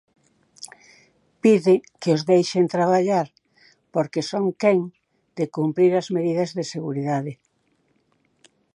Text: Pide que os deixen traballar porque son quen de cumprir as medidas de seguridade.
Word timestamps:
Pide 1.43 1.75
que 2.01 2.09
os 2.15 2.21
deixen 2.31 2.65
traballar 2.75 3.27
porque 3.93 4.21
son 4.31 4.45
quen 4.61 4.79
de 5.37 5.45
cumprir 5.55 5.91
as 6.01 6.07
medidas 6.15 6.49
de 6.57 6.63
seguridade. 6.73 7.31